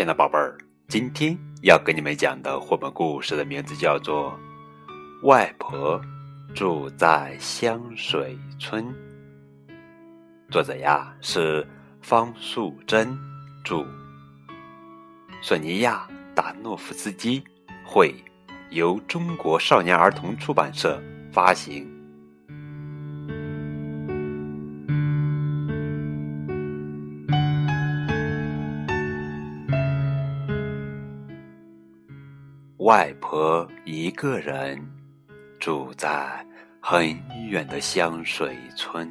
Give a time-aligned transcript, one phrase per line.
[0.00, 0.56] 亲爱的宝贝儿，
[0.88, 4.32] 今天要给你们讲的绘本故事的名字叫做
[5.28, 6.00] 《外婆
[6.54, 8.82] 住在香水村》，
[10.50, 11.68] 作者呀是
[12.00, 13.14] 方素珍，
[13.62, 13.84] 著，
[15.42, 17.44] 索尼娅·达诺夫斯基
[17.84, 18.14] 绘，
[18.70, 20.98] 由中国少年儿童出版社
[21.30, 21.86] 发行。
[32.80, 34.82] 外婆一个人
[35.58, 36.42] 住在
[36.80, 37.14] 很
[37.46, 39.06] 远的香水村。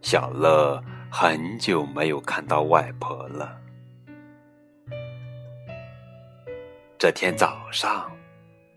[0.00, 3.58] 小乐很久没有看到外婆了。
[6.96, 8.08] 这天早上，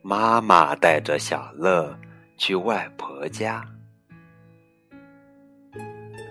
[0.01, 1.95] 妈妈带着小乐
[2.37, 3.63] 去外婆家。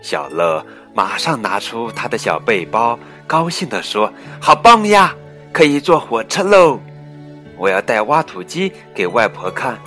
[0.03, 5.15] 小乐马上拿出他的小背包，高兴地说：“好棒呀！”
[5.53, 6.79] 可以坐火车喽！
[7.57, 9.79] 我要带挖土机给外婆看。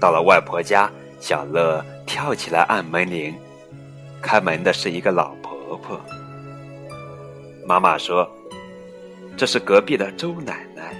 [0.00, 3.34] 到了外婆家，小乐跳起来按门铃。
[4.20, 6.00] 开门的是一个老婆婆。
[7.66, 8.28] 妈妈说
[9.36, 10.92] ：“这是隔壁的周奶奶，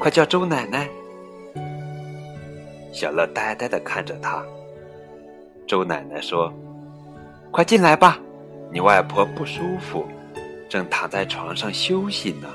[0.00, 0.88] 快叫周奶奶。”
[2.92, 4.44] 小乐呆呆的看着她。
[5.66, 6.52] 周奶奶说
[7.52, 8.18] ：“快进来吧，
[8.72, 10.04] 你外婆不舒服。”
[10.70, 12.48] 正躺在床上休息呢。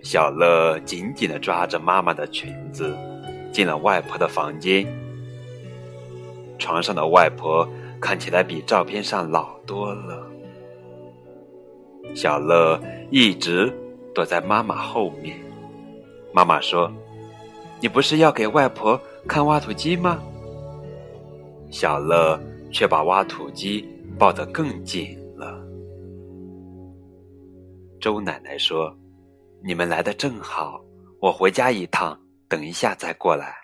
[0.00, 2.96] 小乐紧紧的抓着妈妈的裙子，
[3.52, 4.86] 进了外婆的房间。
[6.58, 7.68] 床上的外婆
[8.00, 10.24] 看起来比照片上老多了。
[12.14, 13.72] 小乐一直
[14.14, 15.36] 躲在妈妈后面。
[16.32, 16.90] 妈妈说
[17.82, 20.20] ：“你不是要给外婆看挖土机吗？”
[21.68, 22.40] 小乐
[22.70, 23.86] 却把挖土机。
[24.18, 25.64] 抱得更紧了。
[28.00, 28.96] 周奶奶说
[29.62, 30.84] ：“你们来的正好，
[31.20, 33.54] 我回家一趟，等一下再过来。”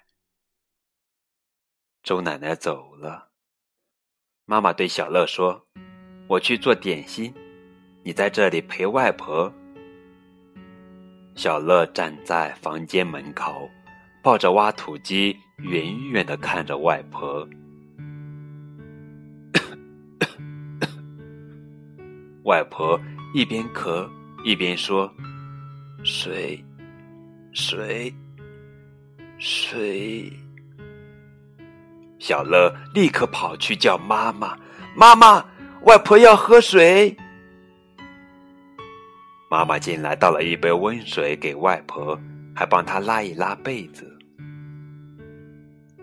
[2.04, 3.30] 周奶奶走了。
[4.44, 5.66] 妈妈对小乐说
[6.28, 7.34] ：“我去做点心，
[8.04, 9.52] 你在这里陪外婆。”
[11.34, 13.68] 小乐站在房间门口，
[14.22, 17.44] 抱着挖土机，远远的看着外婆。
[22.44, 23.00] 外婆
[23.32, 24.08] 一边咳
[24.44, 25.10] 一边说
[26.04, 26.62] ：“水，
[27.52, 28.14] 水，
[29.38, 30.30] 水。”
[32.20, 34.56] 小乐立刻跑去叫妈妈
[34.94, 35.44] ：“妈妈，
[35.82, 37.16] 外婆要喝水。”
[39.50, 42.18] 妈妈进来倒了一杯温水给外婆，
[42.54, 44.10] 还帮她拉一拉被子。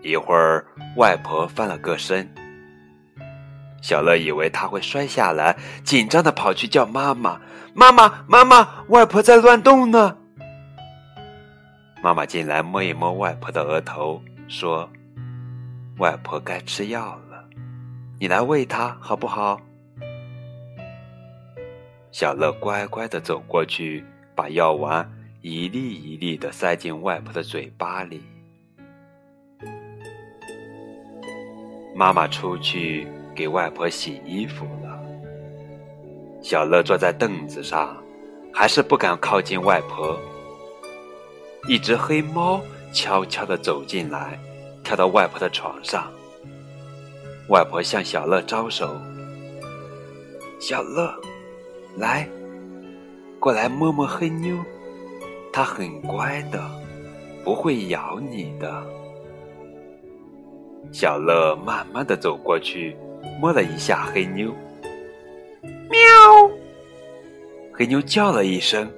[0.02, 0.66] 一会儿，
[0.96, 2.28] 外婆翻了个身。
[3.82, 7.40] 小乐以为他会摔下来，紧张的跑去叫妈妈
[7.74, 10.16] ：“妈妈，妈妈，外婆在乱动呢。”
[12.00, 14.88] 妈妈进来摸一摸外婆的额头，说
[15.98, 17.44] ：“外婆该吃药了，
[18.20, 19.60] 你来喂她好不好？”
[22.12, 24.04] 小乐乖乖的走过去，
[24.34, 25.10] 把药丸
[25.40, 28.22] 一粒一粒的塞进外婆的嘴巴里。
[31.96, 33.08] 妈妈出去。
[33.34, 34.98] 给外婆洗衣服了。
[36.42, 37.96] 小乐坐在凳子上，
[38.52, 40.18] 还是不敢靠近外婆。
[41.68, 42.60] 一只黑猫
[42.92, 44.38] 悄悄地走进来，
[44.82, 46.10] 跳到外婆的床上。
[47.48, 48.96] 外婆向小乐招手
[50.58, 51.14] ：“小乐，
[51.96, 52.28] 来，
[53.38, 54.56] 过来摸摸黑妞，
[55.52, 56.60] 它很乖的，
[57.44, 58.84] 不会咬你的。”
[60.90, 62.96] 小乐慢慢的走过去。
[63.40, 64.54] 摸了一下黑妞，
[65.90, 66.00] 喵！
[67.72, 68.90] 黑妞叫了一声，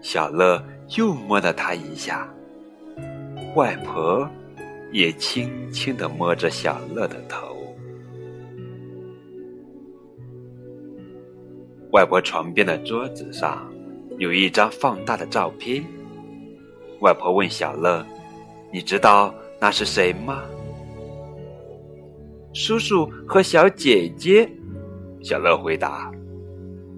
[0.00, 0.62] 小乐
[0.96, 2.28] 又摸了它一下。
[3.54, 4.28] 外婆
[4.92, 7.56] 也轻轻的摸着小乐的头。
[11.92, 13.66] 外婆床边的桌子上
[14.18, 15.82] 有一张放大的照片。
[17.00, 18.04] 外婆问小乐
[18.72, 20.42] ：“你知道那是谁吗？”
[22.58, 24.50] 叔叔和小姐姐，
[25.22, 26.10] 小乐回答。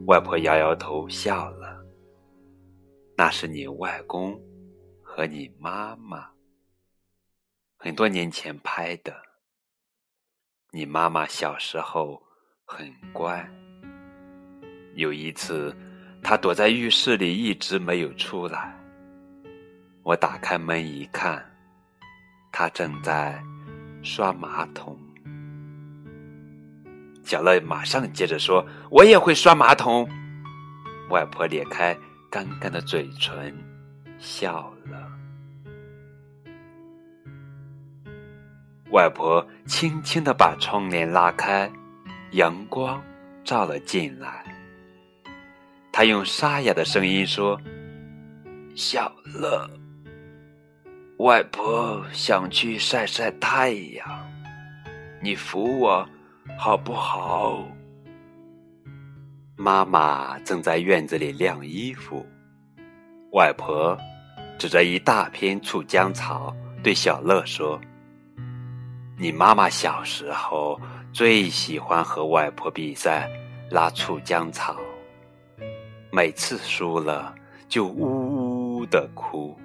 [0.06, 1.84] 外婆摇摇头笑了。
[3.16, 4.40] 那是你外公
[5.02, 6.28] 和你妈妈，
[7.76, 9.12] 很多年前拍的。
[10.70, 12.22] 你妈妈小时候
[12.64, 13.44] 很乖。
[14.94, 15.74] 有一次，
[16.22, 18.78] 她躲在浴室里一直没有出来。
[20.04, 21.44] 我打开门一看，
[22.52, 23.42] 她正在
[24.04, 24.96] 刷马桶。
[27.28, 30.08] 小乐马上接着说：“我也会刷马桶。”
[31.12, 31.94] 外婆咧开
[32.30, 33.54] 干干的嘴唇，
[34.18, 35.12] 笑了。
[38.92, 41.70] 外婆轻轻的把窗帘拉开，
[42.30, 42.98] 阳光
[43.44, 44.42] 照了进来。
[45.92, 47.60] 她用沙哑的声音说
[48.74, 49.68] ：“小乐，
[51.18, 54.08] 外婆想去晒晒太阳，
[55.20, 56.08] 你扶我
[56.56, 57.64] 好不好？”
[59.56, 62.24] 妈妈正在院子里晾衣服，
[63.32, 63.98] 外婆
[64.56, 67.80] 指着一大片醋浆草对小乐说
[69.18, 70.80] ：“你妈妈小时候
[71.12, 73.28] 最喜欢和外婆比赛
[73.68, 74.76] 拉醋浆草，
[76.12, 77.34] 每次输了
[77.68, 79.58] 就呜呜的哭。”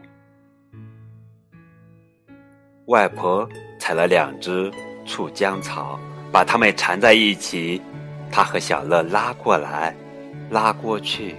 [2.87, 3.47] 外婆
[3.79, 4.71] 采了两只
[5.05, 5.99] 醋浆草，
[6.33, 7.79] 把它们缠在一起。
[8.31, 9.95] 他和小乐拉过来，
[10.49, 11.35] 拉过去。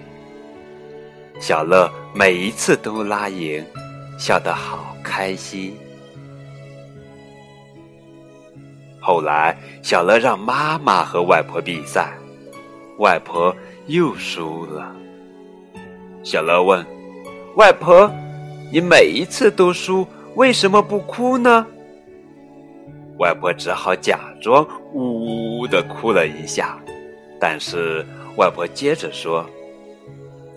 [1.41, 3.61] 小乐每一次都拉赢，
[4.17, 5.75] 笑得好开心。
[9.01, 12.13] 后来，小乐让妈妈和外婆比赛，
[12.99, 13.53] 外婆
[13.87, 14.95] 又输了。
[16.23, 16.83] 小乐问
[17.57, 18.09] ：“外婆，
[18.71, 21.67] 你每一次都输，为什么不哭呢？”
[23.19, 24.65] 外婆只好假装
[24.95, 26.79] 呜呜呜的哭了一下。
[27.39, 28.03] 但是
[28.37, 29.45] 外婆接着说：“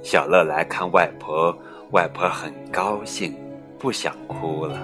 [0.02, 1.54] 小乐来看外婆，
[1.90, 3.34] 外婆很高兴，
[3.78, 4.80] 不想哭了。”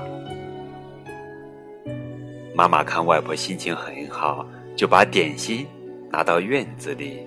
[2.55, 4.47] 妈妈看外婆心情很好，
[4.77, 5.67] 就把点心
[6.11, 7.27] 拿到院子里。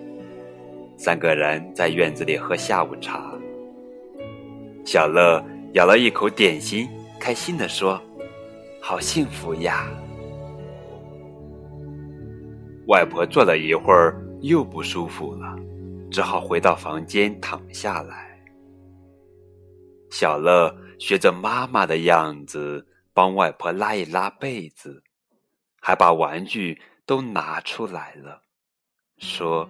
[0.98, 3.32] 三个人在院子里喝下午茶。
[4.86, 6.88] 小乐咬了一口点心，
[7.20, 8.02] 开心地说
[8.82, 9.90] ：“好幸福呀！”
[12.88, 14.24] 外婆坐了一会儿。
[14.42, 15.56] 又不舒服了，
[16.12, 18.40] 只好回到房间躺下来。
[20.12, 22.86] 小乐学着妈妈的样子，
[23.16, 25.02] 帮外婆拉一拉被子，
[25.82, 28.44] 还把玩具都拿出来了，
[29.18, 29.68] 说：“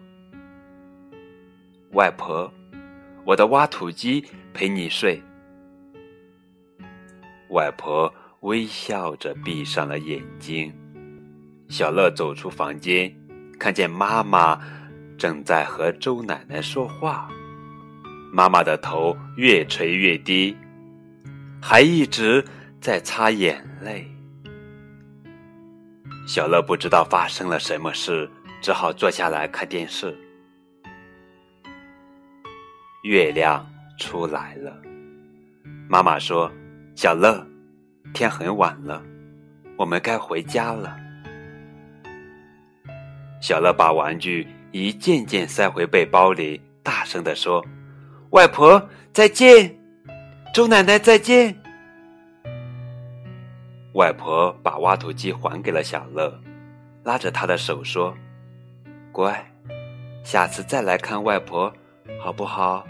[1.96, 2.52] 外婆，
[3.26, 5.22] 我的挖土机陪你睡。”
[7.52, 10.74] 外婆微笑着闭上了眼睛。
[11.68, 13.14] 小乐走出房间。
[13.60, 14.62] 看见妈妈
[15.18, 17.28] 正在和周奶奶说话，
[18.32, 20.56] 妈妈的头越垂越低，
[21.60, 22.46] 还一直
[22.80, 24.08] 在擦眼泪。
[26.28, 28.30] 小乐不知道发生了什么事，
[28.62, 30.16] 只好坐下来看电视。
[33.04, 33.66] 月亮
[33.98, 34.80] 出来了，
[35.90, 36.52] 妈妈说
[36.96, 37.44] ：“小乐，
[38.14, 39.02] 天很晚了，
[39.78, 40.96] 我们该回家了。”
[43.40, 47.64] 小乐把玩具一件件塞回背包里，大声地说
[48.32, 49.78] ：“外婆再见，
[50.54, 51.56] 周奶奶再见。”
[53.94, 56.40] 外婆把挖土机还给了小乐，
[57.04, 58.16] 拉着他的手说
[59.14, 59.52] ：“乖，
[60.24, 61.72] 下次再来看外婆，
[62.20, 62.86] 好不好？”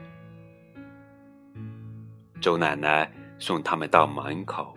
[2.41, 4.73] 周奶奶送他们到门口，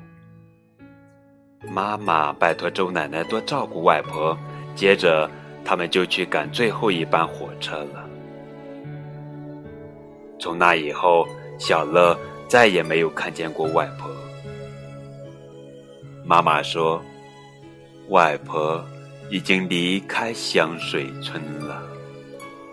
[1.69, 4.37] 妈妈拜托周奶奶多照顾外婆，
[4.75, 5.31] 接着。
[5.64, 8.07] 他们就去赶最后一班火车了。
[10.38, 11.26] 从那以后，
[11.59, 14.11] 小乐再也没有看见过外婆。
[16.25, 17.02] 妈妈说
[18.09, 18.85] ：“外婆
[19.31, 21.83] 已经离开香水村了，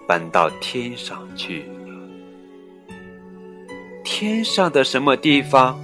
[0.08, 2.96] 搬到天上去了。
[4.04, 5.80] 天上的什么地方？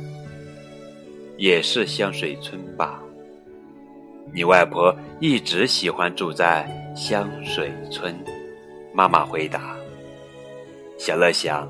[1.38, 3.00] 也是香水村吧？
[4.32, 8.16] 你外婆一直喜欢住在。”香水村，
[8.94, 9.76] 妈妈回答。
[10.98, 11.68] 小乐想，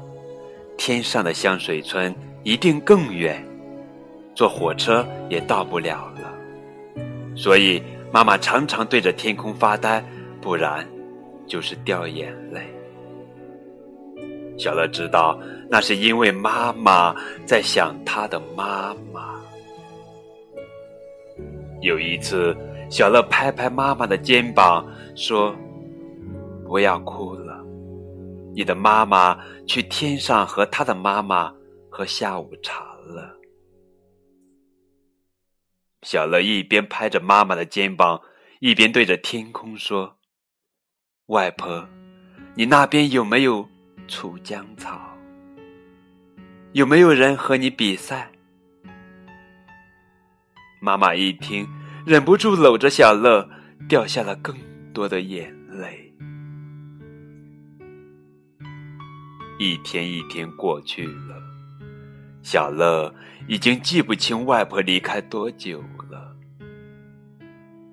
[0.78, 2.14] 天上的香水村
[2.44, 3.42] 一定更远，
[4.36, 6.34] 坐火车也到不了了。
[7.36, 10.04] 所以妈妈常常对着天空发呆，
[10.42, 10.86] 不然
[11.48, 12.62] 就是掉眼泪。
[14.58, 15.40] 小乐知道，
[15.70, 17.16] 那是因为妈妈
[17.46, 19.42] 在想她的妈妈。
[21.80, 22.56] 有一次。
[22.94, 25.52] 小乐拍拍妈妈的肩膀，说
[26.64, 27.60] ：“不要哭了，
[28.54, 29.36] 你的妈妈
[29.66, 31.52] 去天上和她的妈妈
[31.90, 33.36] 喝下午茶了。”
[36.06, 38.22] 小乐一边拍着妈妈的肩膀，
[38.60, 40.16] 一边对着天空说
[41.34, 41.84] ：“外婆，
[42.54, 43.68] 你那边有没有
[44.08, 45.02] 醋浆草？
[46.74, 48.30] 有没有人和你比赛？”
[50.80, 51.68] 妈妈一听。
[52.06, 53.48] 忍不住搂着小乐，
[53.88, 54.54] 掉下了更
[54.94, 56.14] 多的眼泪。
[59.58, 61.42] 一天一天过去了，
[62.42, 63.14] 小乐
[63.48, 65.80] 已经记不清外婆离开多久
[66.10, 66.36] 了。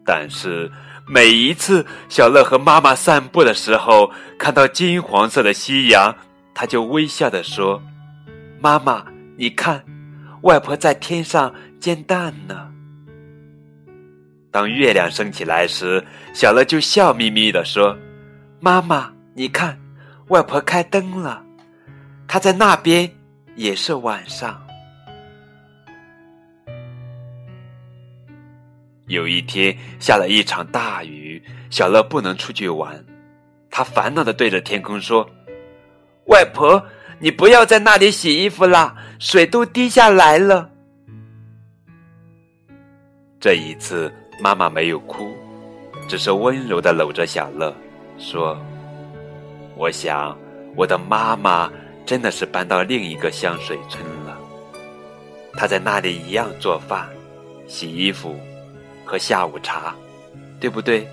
[0.05, 0.69] 但是
[1.07, 6.17] 每一次小乐和妈妈散步的时候，看到金黄色的夕阳，
[6.53, 7.81] 他就微笑的说
[8.61, 9.85] ：“妈妈，你看，
[10.43, 12.69] 外婆在天上煎蛋呢。”
[14.51, 16.05] 当月亮升起来时，
[16.35, 17.97] 小乐就笑眯眯的说
[18.59, 19.79] ：“妈妈，你看，
[20.29, 21.45] 外婆开灯了。”
[22.27, 23.11] 她在那边
[23.55, 24.61] 也是晚上。
[29.07, 33.05] 有一天下了一场大雨，小乐不能出去玩，
[33.69, 35.29] 他烦恼的对着天空说
[36.27, 36.85] ：“外婆，
[37.19, 40.71] 你不要在那里洗衣服啦，水都滴下来了。”
[43.41, 45.35] 这一次，妈妈没有哭，
[46.09, 47.75] 只是温柔的搂着小乐，
[48.19, 48.59] 说
[49.77, 50.37] ：“我想
[50.77, 51.71] 我的妈妈。”
[52.07, 54.37] 真的是搬到另一个香水村了。
[55.53, 57.09] 他在那里一样做饭、
[57.69, 58.35] 洗衣服、
[59.05, 59.95] 喝下午茶，
[60.59, 61.07] 对不对？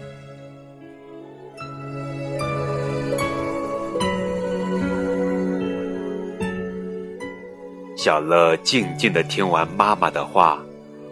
[7.96, 10.60] 小乐静静的听完妈妈的话，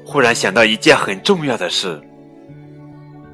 [0.05, 1.99] 忽然想到一件很重要的事：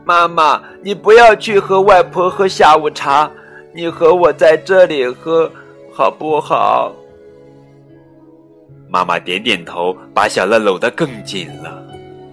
[0.06, 3.30] 妈妈，你不要去和外婆喝下午茶，
[3.74, 5.52] 你和我在这里喝。
[5.94, 6.96] 好不好？
[8.88, 11.86] 妈妈点点头，把小乐搂得更紧了。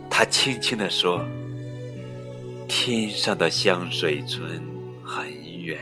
[0.08, 1.20] 她轻轻地说
[2.68, 4.48] ：“天上的香水村
[5.04, 5.26] 很
[5.60, 5.76] 远，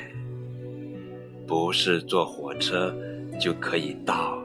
[1.47, 2.93] 不是坐火车
[3.39, 4.39] 就可以到。”